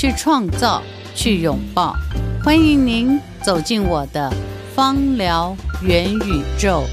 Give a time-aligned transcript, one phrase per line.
[0.00, 0.80] 去创造，
[1.12, 1.92] 去拥抱，
[2.44, 4.32] 欢迎您走进我的
[4.72, 6.84] 芳疗元宇宙。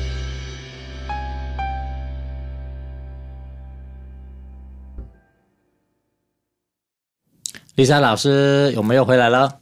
[7.76, 9.60] 丽莎老师有没有回来了？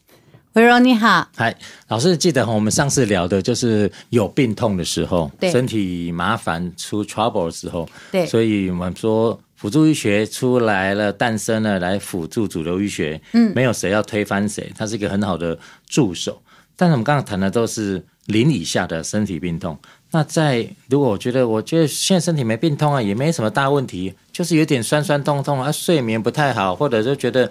[0.53, 1.53] 薇柔你好，嗨，
[1.89, 9.37] 老师记得我们上次聊的就是有病痛的时候，对身体麻烦出 trouble 的时候，对，所以我们说。
[9.63, 13.21] 辅助医学出来了，诞生了，来辅助主流医学。
[13.31, 16.41] 嗯，没有谁要推翻谁，它是一个很好的助手。
[16.75, 19.79] 但是我们刚刚谈的都是零以下的身体病痛。
[20.11, 27.49] 那在如果我觉得，我觉得现在身体没病痛啊，也没什么大问题，就是有点酸酸痛痛啊，睡眠不太好，或者就觉得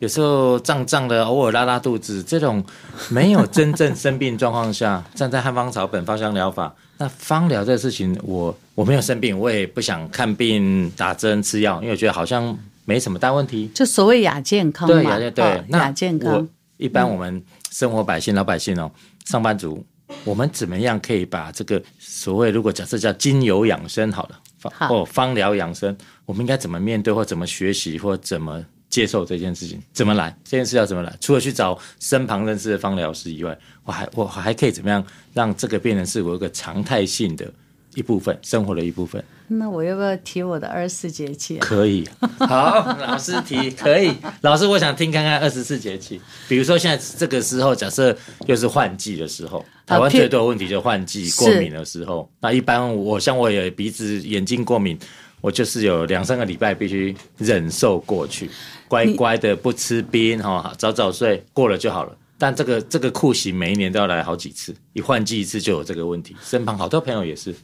[0.00, 2.62] 有时候胀胀的，偶尔拉拉肚子，这种
[3.08, 6.74] 没有真正生病状况下， 站在汉方草本芳香疗法。
[6.98, 13.68] 那芳疗这个事情，我我没有生病，我也不想看病、打针、吃药，因为我觉得好像没什么大问题。
[13.74, 16.48] 就所谓亚健康嘛，对亚健对，哦、那亚健康。
[16.76, 18.90] 一般我们生活百姓、嗯、老百姓哦，
[19.26, 19.84] 上班族，
[20.24, 24.40] 我们怎么样可以把这个所谓如果假设叫精油养生好了，
[24.72, 28.64] 好或芳疗养生，我们应该怎么面对，或怎么学习，或怎么？
[28.94, 30.32] 接受这件事情怎么来？
[30.44, 31.12] 这件事要怎么来？
[31.20, 37.44] 除了去找身旁认识的方疗师以外，我还我还可以怎么样让这个变成是我一个常态性的
[37.96, 39.24] 一部分，生活的一部分？
[39.48, 41.58] 那我要不要提我的二十四节气？
[41.58, 44.12] 可以， 好，老师提可以。
[44.42, 46.20] 老师，我想听看看二十四节气。
[46.48, 52.30] 比如说现在这个时候，假设又是换季的时候，台湾最多的问题就是换季过敏的时候。
[52.40, 54.96] 那一般我像我也鼻子、眼睛过敏。
[55.44, 58.48] 我就是有两三个礼拜必须忍受过去，
[58.88, 62.16] 乖乖的不吃冰哈，早早睡过了就好了。
[62.38, 66.34] 但这个这个酷刑每一年都要来好几次，一换季一次就有这个问题。
[66.42, 67.54] 身旁好多朋友也是。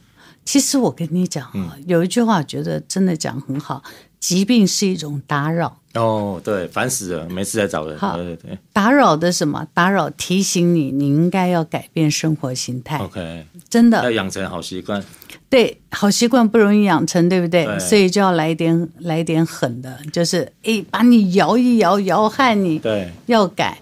[0.45, 3.81] 其实我跟你讲、嗯、有一句话我觉得真的讲很好，
[4.19, 5.79] 疾病是一种打扰。
[5.95, 7.97] 哦，对，烦死了，没事在找人。
[7.97, 9.67] 好，对对对，打扰的什么？
[9.73, 12.99] 打扰提醒你，你应该要改变生活形态。
[12.99, 15.03] OK，真的要养成好习惯。
[15.51, 17.65] 对，好习惯不容易养成，对不对？
[17.65, 22.79] 对，所以就要来一点来一点狠的，就是诶，把你摇一摇，摇撼你。
[22.79, 23.77] 对，要改。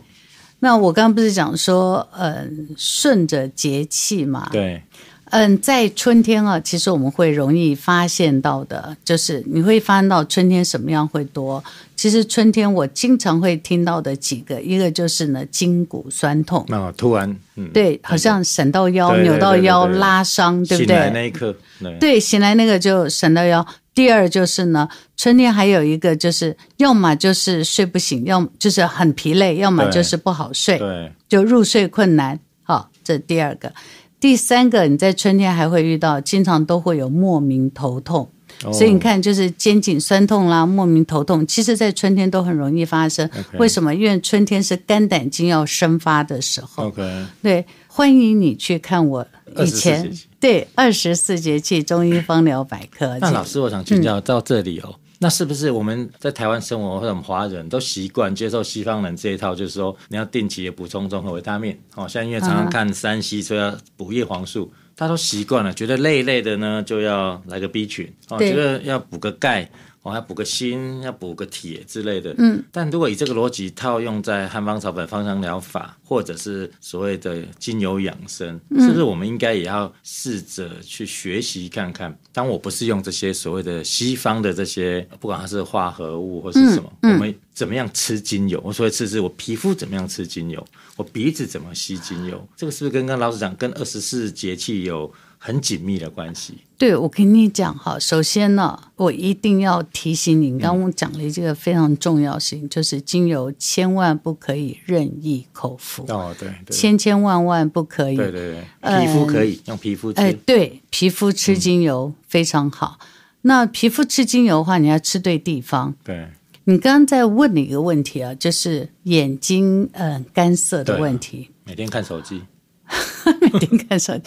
[0.62, 4.50] 那我刚刚不是讲说，嗯，顺着节气嘛。
[4.52, 4.82] 对。
[5.30, 11.64] 嗯，在春天啊，其实我们会容易发现到的，就是你会发现到春天什么样会多。
[11.96, 20.96] 其实春天我经常会听到的几个，一个就是呢筋骨酸痛，那突然，嗯，对，好像闪到腰、扭到腰、拉伤，对不对？
[20.96, 21.56] 醒来那一刻，
[22.00, 23.66] 对，醒来那个就闪到腰。
[23.94, 32.40] 第二就是呢，春天还有一个就是，要么就是睡不醒，要么就是很疲累，要么就是不好睡，对，就入睡困难。
[32.64, 33.74] 好，这第二个。
[34.20, 38.30] 第三个，你在春天还会遇到，经常都会有莫名头痛，
[38.66, 43.30] 哦、所以你看，就是肩颈酸痛啦，莫名头痛，其实，在春天都很容易发生。
[43.58, 43.96] 为什么？
[43.96, 46.94] 因为春天是肝胆经要生发的时候。
[47.42, 49.26] 对，欢迎你去看我
[49.58, 53.18] 以前对二十四节气中医方疗百科。
[53.20, 54.96] 那老师，我想请教到这里哦。
[55.20, 59.54] 嗯那是不是我们在台湾生活或者我们华人都习惯接受西方人这一套？
[59.54, 61.78] 就是说你要定期的补充综合维他命。
[61.96, 69.70] 哦，像因为常常看山西说要补叶黄素，大家都习惯了，觉得累累的呢就要来个 B 群，哦，觉得要补个钙。
[70.02, 72.34] 我还补个锌，要补个铁之类的。
[72.38, 82.18] 嗯，但如果以这个逻辑套用在汉方草本芳香疗法，或者是所谓的精油养生，嗯，是不是我们应该也要试着去学习看看？
[82.32, 88.62] 当我不是用这些所谓的西方的这些，不管它是化合物或是什么，嗯嗯，我们怎么样吃精油？
[88.64, 90.66] 我所谓吃是，我皮肤怎么样吃精油？
[90.96, 92.48] 我鼻子怎么吸精油？
[92.56, 95.12] 这个是不是跟刚老师讲，跟二十四节气有？
[95.40, 96.60] 很紧密的关系。
[96.78, 106.06] 对，我跟你讲哈，首先呢，我一定要提醒你，刚刚我讲了一个非常重要的事情，嗯、就是精油千万不可以任意口服。
[106.10, 108.16] 哦，对，对，千千万万不可以。
[108.16, 110.22] 对对对，皮肤可以、嗯、用皮肤吃。
[110.22, 112.98] 哎，对，皮肤吃精油非常好。
[113.02, 113.08] 嗯、
[113.42, 115.96] 那皮肤吃精油的话，你要吃对地方。
[116.04, 116.28] 对。
[116.66, 121.50] 你刚刚在问了一个问题啊，就是眼睛嗯干涩的问题。
[121.64, 122.44] 每天看手机。
[123.42, 124.24] 每天看手机。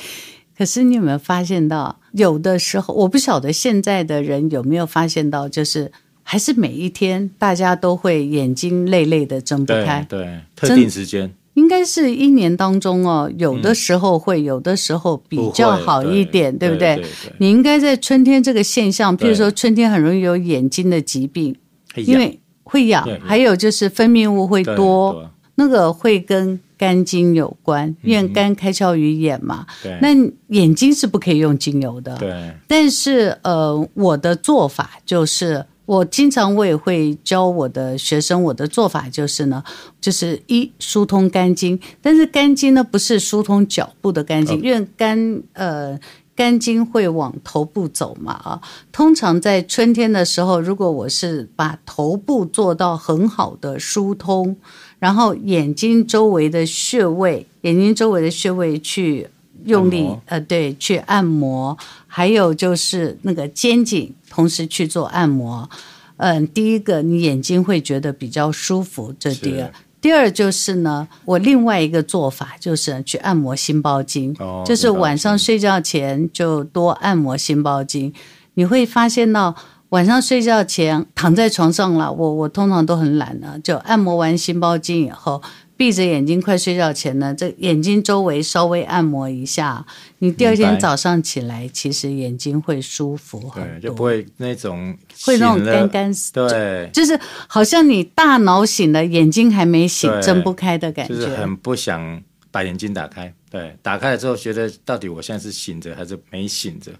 [0.63, 5.91] 可是你有没有发现到，有的时候我不晓得现在的人有没有发现到，就是
[6.23, 10.07] 还是每一天大家都会眼睛累累的睁不开？
[10.09, 11.29] 对，对，特定时间。
[11.55, 16.95] 应该是一年当中哦，有的时候会，嗯、有的时候比较好一点，对，对不对？
[16.95, 21.57] 对对对，你应该在春天这个现象，譬如说春天很容易有眼睛的疾病，
[21.97, 29.65] 因为会痒，还有就是分泌物会多，那个会跟肝经有关，因为肝开窍于眼嘛。
[29.85, 32.17] 嗯、那眼睛是不可以用精油的。
[32.17, 32.53] 对。
[32.67, 35.65] 但是呃，我的做法就是。
[35.85, 39.63] 我经常我也会教我的学生，我的做法就是呢，
[40.01, 45.99] 就是一疏通肝经，但是肝经呢不是疏通脚部的肝经，因为肝呃
[46.35, 48.61] 肝经会往头部走嘛啊。
[48.91, 54.57] 通常在春天的时候，如果我是把头部做到很好的疏通，
[54.99, 59.29] 然后眼睛周围的穴位，眼睛周围的穴位去。
[59.65, 65.71] 用力呃，对，去按摩，还有就是那个肩颈，同时去做按摩。
[66.17, 69.73] 嗯，第一个你眼睛会觉得比较舒服，这第二。
[70.03, 78.13] 第二就是呢，我另外一个做法就是去按摩心包经，哦、就是晚上睡觉前就多按摩心包经。
[78.55, 79.55] 你会发现到
[79.91, 85.41] 晚上睡觉前躺在床上了，我我通常都很懒的，就按摩完心包经以后。
[85.83, 89.85] 闭着眼睛，快睡觉前呢，这眼睛周围稍微按摩一下，
[90.21, 97.19] 你第二天早上起来，其实眼睛会舒服很多，对，就不会那种会那种干干，对，就是
[97.49, 103.35] 好像你大脑醒了，眼睛还没醒，睁不开的感觉，就是很不想把眼睛打开。
[103.51, 106.93] 对，打开了之后，觉得到底我现在是醒着还是没醒着？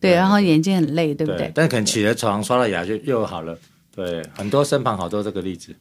[0.00, 1.48] 对，然后眼睛很累，对不对？
[1.48, 3.58] 对，但可能起了床，刷了牙就又好了。
[3.94, 5.76] 对，很多身旁好多这个例子。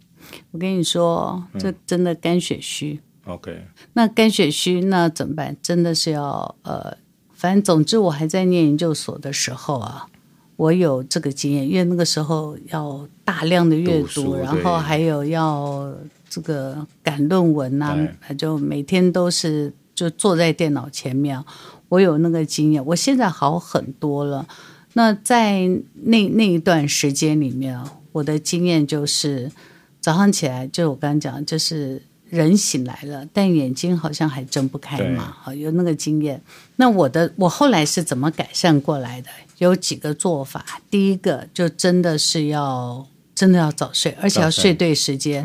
[0.52, 3.00] 我跟你说，这真的肝血虚。
[3.26, 5.56] 嗯、OK，那肝血虚那怎么办？
[5.62, 6.98] 真的是要呃，
[7.32, 10.08] 反正总之我还在念研究所的时候啊，
[10.56, 15.94] 我有这个经验，因为那个时候要大量的阅读，读然后还有要
[16.28, 17.96] 这个赶论文啊，
[18.38, 21.44] 就每天都是就坐在电脑前面。
[21.90, 24.48] 我有那个经验，我现在好很多了。
[24.94, 27.80] 那在那那一段时间里面，
[28.12, 29.52] 我的经验就是。
[30.02, 35.36] 早上起来，就我刚刚讲，就是人醒来了，但眼睛好像还睁不开嘛。
[35.42, 36.42] 好，有那个经验。
[36.78, 39.30] 那我的我后来是怎么改善过来的？
[39.58, 40.66] 有几个做法。
[40.90, 43.06] 第一个就真的是要
[43.36, 45.44] 真的要早睡，而且要睡对时间。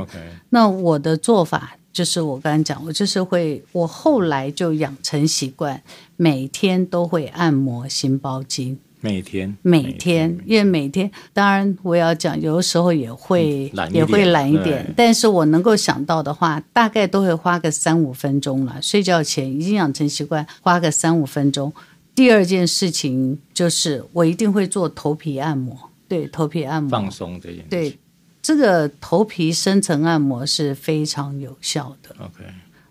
[0.51, 5.83] 那我的做法就是我刚刚讲，我就是会，我后来就养成习惯，
[6.17, 8.79] 每天都会按摩心包经。
[9.05, 18.81] 每天，每天，因为每天，当然我要讲，有的时候也会、嗯、也会懒一点，但是我能够想到的话，大概都会花个三五分钟了。
[18.81, 21.71] 睡觉前已经养成习惯，花个三五分钟。
[22.15, 25.77] 第二件事情就是，我一定会做头皮按摩，
[26.09, 27.65] 对，头皮按摩放松这件事。
[27.69, 27.99] 对，
[28.41, 32.17] 这个头皮深层按摩是非常有效的。
[32.19, 32.43] OK，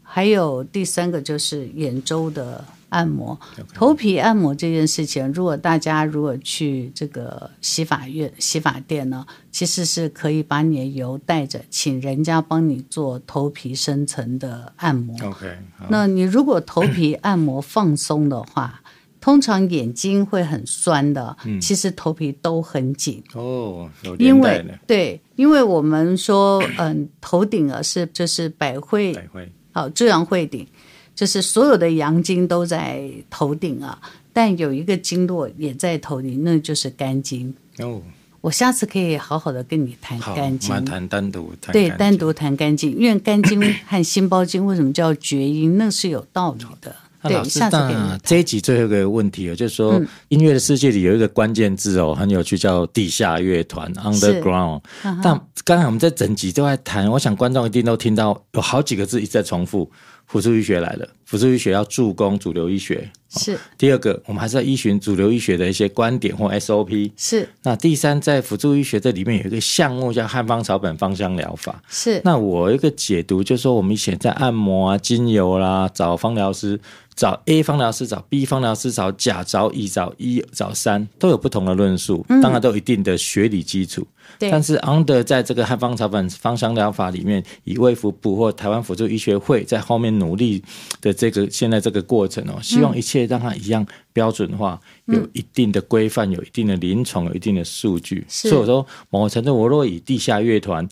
[0.04, 2.64] 还有第三个就是眼周的。
[2.94, 3.38] 按摩
[3.74, 15.16] 头皮按摩这件事情，如果大家如果去这个洗发院、洗发店呢，其实是可以把你的油带着，请人家帮你做头皮深层的按摩。
[15.28, 15.58] OK，
[15.90, 18.82] 那你如果头皮按摩放松的话，
[19.20, 23.90] 通常眼睛会很酸的，其实头皮都很紧哦。
[24.20, 30.68] 因为对，因为我们说，嗯，头顶啊是就是百会，百会好，诸阳会顶。
[31.16, 34.00] 就是所有的阳经都在头顶啊，
[34.32, 37.54] 但有一个经络也在头顶，那就是肝经。
[37.80, 38.02] 哦，
[38.42, 40.70] 我下次可以好好的跟你谈肝经。
[40.84, 41.72] 谈单独谈。
[41.72, 46.96] 对，单独谈肝经，因为肝经 和心包经为什么叫绝音，那是有道理的。
[47.24, 48.20] 对，下次给你。
[48.22, 54.82] 这一集最后一个问题哦，就是说、嗯、音乐的世界里有一个关键字哦，很有趣，叫地下乐团 （underground）。
[55.24, 59.90] 但刚才我们在整集都在谈，我想观众一定都听到有好几个字一直在重复。
[60.26, 63.12] 辅助医学来了，辅助医学要助攻主流医学。
[63.40, 67.12] 是第二个，我们还是要依循主流医学的一些观点或 SOP。
[67.18, 71.82] 是那第三，在辅助医学这里面有一个项目叫汉方草本芳香疗法。
[71.90, 76.80] 是那我一个解读就是说，我们以前在按摩啊、精油啦，找芳疗师。
[77.16, 84.08] 找 A 方疗师，找 B 方疗师，找甲，找乙，找一，找三，都有不同的论述，当然都有一定的学理基础。
[84.40, 90.64] 对、嗯，但是 Under 在这个汉方草本芳香疗法里面，以卫福部或台湾辅助医学会在后面努力
[91.02, 98.26] 的这个现在这个过程哦，希望一切让它一样标准化，嗯、有一定的规范，有一定的临床，有一定的数据。
[98.28, 100.88] 所以我说，某个程度，我若以地下乐团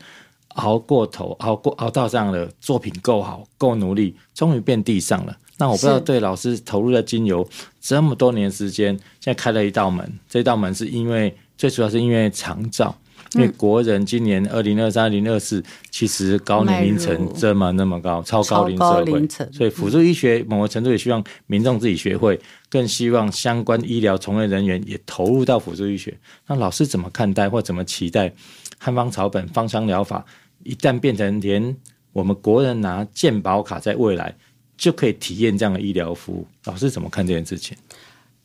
[0.56, 5.38] 熬过头，熬过熬到这样的作品够好，够努力，终于变地上了。
[5.58, 7.48] 那我不知道对老师投入的精油
[7.80, 12.96] 这么多年时间，现在开了一道门，这道门是因为最主要是因为长照，
[13.34, 26.18] 因为国人今年二零二三、二零二四，其实高年龄层这么那么高，超高龄社会，所以辅助医学某个程度也希望民众自己学会，更希望相关医疗从业人员也投入到辅助医学。
[26.48, 28.34] 那老师怎么看待或怎么期待
[28.78, 30.26] 汉方草本芳香疗法
[30.64, 31.76] 一旦变成连
[32.12, 34.36] 我们国人拿健保卡，在未来
[34.78, 36.48] 就可以体验这样的医疗服务？
[36.66, 37.78] 老师怎么看这件事情？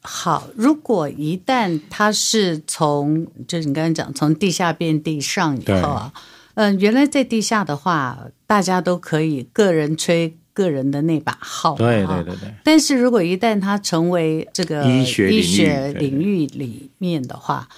[0.09, 6.13] 好，如果一旦它是从，就是你刚才讲，从地下变地上以后啊，
[6.55, 12.55] 嗯、呃，原来在地下的话，大家都可以个人吹个人的那把号，对对对对。
[12.63, 17.69] 但是如果一旦它成为这个医学医学领域里面的话，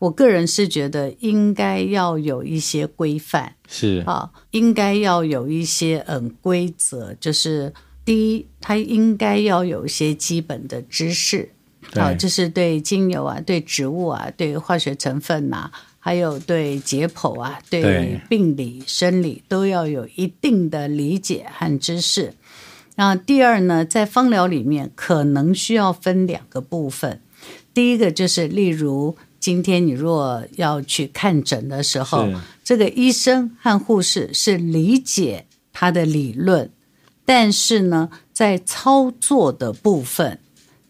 [0.00, 4.02] 我个人是觉得应该要有一些规范，是。
[4.06, 7.72] 啊，应该要有一些嗯规则，就是
[8.04, 11.52] 第一，它应该要有一些基本的知识。
[11.94, 22.34] 好，就是对精油啊，对植物啊，对化学成分呐、啊，还有对解剖啊，对病理、生理都要有一定的理解和知识。
[22.96, 27.20] 那第二呢，在芳疗里面可能需要分两个部分。
[27.72, 32.28] 第一个就是，例如今天你若要去看诊的时候，
[32.64, 36.70] 这个医生和护士是理解他的理论，
[37.24, 40.40] 但是呢，在操作的部分。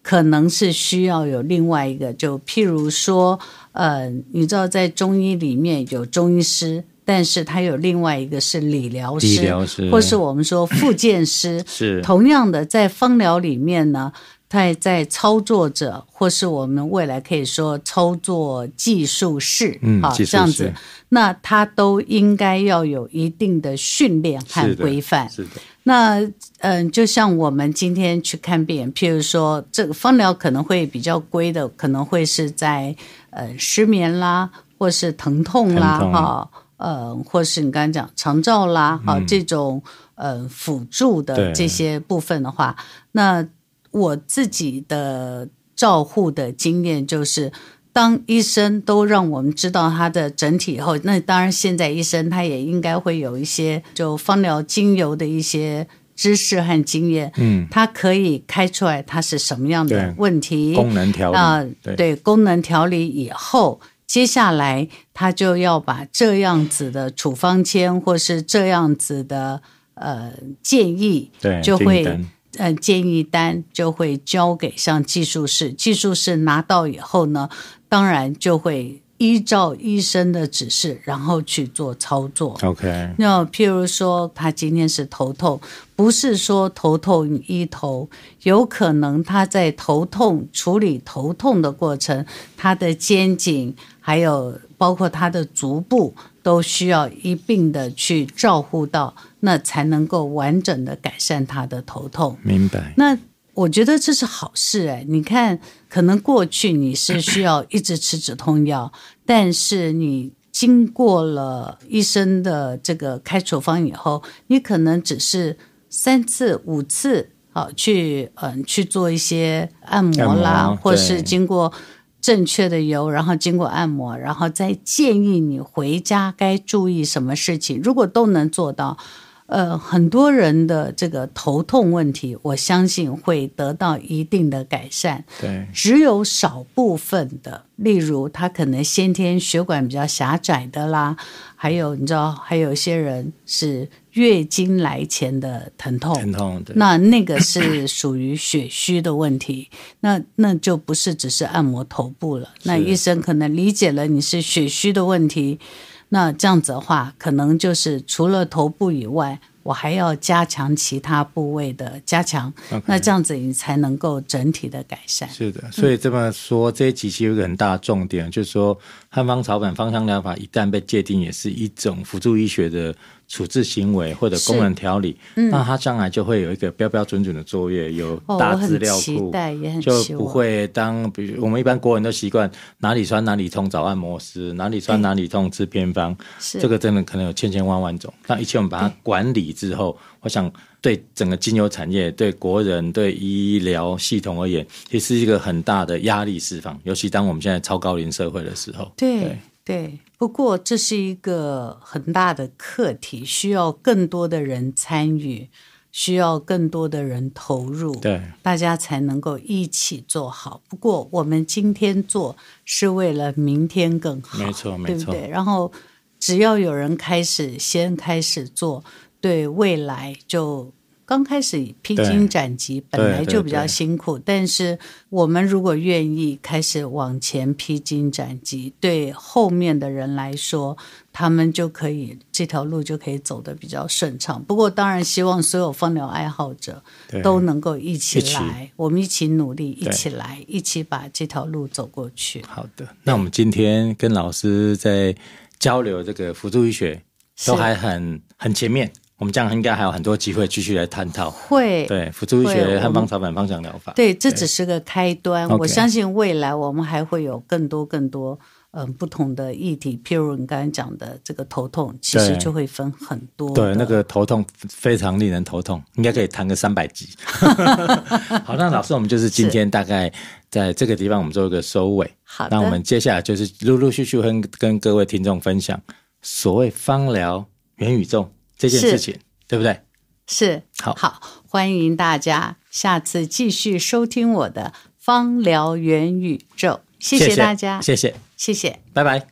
[0.07, 3.37] 可能是需要有另外一个，就譬如说，
[3.73, 11.61] 呃，你知道在中医里面有中医师，但是他有另外一个是理疗师，理疗师，或是我们说复健师。
[11.67, 14.13] 是同样的，在芳疗里面呢，
[14.49, 20.73] 他在操作者，或是我们未来可以说操作技术士，嗯，好，这样子，
[21.09, 25.29] 那他都应该要有一定的训练和规范。
[25.29, 25.49] 是的。
[25.49, 26.21] 是的那
[26.59, 32.93] 嗯，就像我们今天去看病，譬如说这个芳疗可能会比较贵的，可能会是在
[33.31, 39.81] 呃失眠啦，或是疼痛啦，哈，呃，或是你刚才讲肠照啦，哈、嗯，这种
[40.17, 42.75] 呃辅助的这些部分的话，
[43.13, 43.47] 那
[43.93, 47.53] 我自己的照护的经验就是。
[47.97, 69.63] 当医生都让我们知道他的整体以后，那当然现在医生他也应该会有一些就芳疗精油的一些知识和经验，嗯，他可以开出来它是什么样的问题，功能调理啊，对，对功能调理以后，接下来他就要把这样子的处方签或是这样子的
[69.95, 72.21] 呃建议，对，就会。
[72.59, 77.51] 呃，建议单就会交给像技术室，技术室拿到以后呢，
[77.89, 82.59] 当然就会依照医生的指示，然后去做操作。
[82.63, 85.61] OK，那譬如说他今天是头痛，
[85.95, 88.09] 不是说头痛医头，
[88.43, 92.25] 有可能他在头痛处理头痛的过程，
[92.57, 96.15] 他的肩颈还有包括他的足部。
[96.47, 102.39] 都需要一并的去照顾到，那才能够完整的改善他的头痛。
[102.41, 102.95] 明白。
[102.97, 103.19] 那
[103.57, 105.05] 我觉得这是好事哎。
[105.09, 105.59] 你看，
[105.89, 108.93] 可能过去你是需要一直吃止痛药，
[109.27, 115.59] 但是你经过了医生的这个开处方以后，你可能只是
[115.91, 121.73] 三次、五次，好去嗯去做一些按摩啦，摩，或是经过。
[122.19, 127.81] 正确的油，然后经过按摩，然后再建议你回家该注意什么事情。
[127.81, 128.99] 如果都能做到，
[129.47, 135.25] 呃，很多人的这个头痛问题，我相信会得到一定的改善。
[135.41, 141.17] 对，只有少部分的，例如他可能先天血管比较狭窄的啦，
[141.55, 143.89] 还有你知道，还有一些人是。
[144.17, 149.69] 月经来前的疼痛，疼痛，对，那那个是属于血虚的问题，
[150.01, 152.49] 那那就不是只是按摩头部了。
[152.63, 155.61] 那医生可能理解了你是血虚的问题，
[156.09, 162.53] 那这样子的话，可能就是除了头部以外，我还要加强其他部位的加强.
[162.87, 165.29] 那这样子你才能够整体的改善。
[165.29, 172.95] 是的，所以这么说，嗯、这一集其实有一个很大的重点，就是说汉方草本芳香疗法一旦被界定，也是一种辅助医学的。
[173.29, 188.13] 处置行为或者功能调理，嗯，那它将来就会有一个标标准准的作业，有大资料库，哦，就不会当比如我们一般国人都习惯哪里酸哪里痛找按摩师，哪里酸哪里痛吃偏方，这个真的可能有千千万万种。
[188.27, 196.79] 那一切我们把它管理之后，我想对整个精油产业、对国人、对医疗系统而言，也是一个很大的压力释放。
[196.85, 199.39] 尤其当我们现在超高龄社会的时候，对对。
[199.67, 205.51] 对不过，这是一个很大的课题，需要更多的人参与，
[205.91, 210.63] 需要更多的人投入，对，大家才能够一起做好。
[210.69, 215.29] 不过我们今天做是为了明天更好，没错，没错，对不对？
[215.29, 215.73] 然后
[216.21, 218.85] 只要有人开始，先开始做，
[219.21, 220.73] 对未来就。
[221.07, 224.77] 刚开始披荆斩棘本来就比较辛苦，但是
[225.09, 230.77] 我们如果愿意开始往前披荆斩棘，对后面的人来说，
[231.13, 234.43] 他们就可以这条路就可以走得比较顺畅。
[234.43, 236.83] 不过，当然希望所有芳疗爱好者
[237.23, 242.43] 都能够一起来，起我们一起努力，一起来，一起把这条路走过去。
[242.49, 245.15] 好的，那我们今天跟老师在
[245.61, 247.01] 交流这个辅助医学，
[247.47, 248.91] 都还很很前面。
[249.19, 251.31] 我们这样应该还有很多机会继续来探讨。
[251.31, 253.93] 会，对，辅助医学、汉方草本芳香疗法。
[253.95, 255.49] 对，这只是个开端。
[255.59, 258.39] 我相信未来我们还会有更多更多
[258.73, 259.99] 嗯、呃、不同的议题。
[260.05, 263.51] 譬如你刚才讲的这个头痛，其实就会分很多。
[263.55, 267.09] 对，那个头痛非常令人头痛，应该可以谈个三百集。
[268.45, 270.13] 好，那老师，我们就是今天大概
[270.51, 272.11] 在这个地方，我们做一个收尾。
[272.23, 275.81] 好，那我们接下来就是陆陆续续跟跟各位听众分享
[276.21, 277.47] 所谓芳疗
[277.77, 278.31] 元宇宙。
[278.57, 279.81] 这件事情对不对？
[280.27, 286.81] 是，好，好，欢迎大家下次继续收听我的芳疗元宇宙。
[286.99, 289.27] 谢谢大家，谢谢，谢谢，拜拜。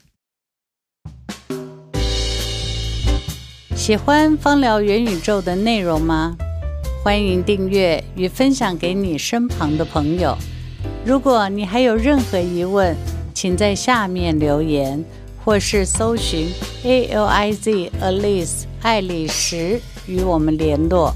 [3.74, 6.36] 喜欢芳疗元宇宙的内容吗？
[7.02, 10.36] 欢迎订阅与分享给你身旁的朋友。
[11.04, 12.96] 如果你还有任何疑问，
[13.34, 15.04] 请在下面留言。
[15.44, 16.50] 或是搜寻
[16.84, 21.14] A L I Z Alice 爱丽丝与我们联络。